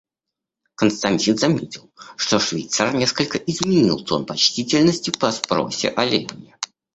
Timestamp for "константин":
0.73-1.37